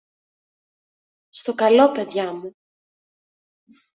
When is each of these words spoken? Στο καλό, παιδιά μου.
Στο 1.29 1.55
καλό, 1.55 1.91
παιδιά 1.91 2.33
μου. 2.33 2.55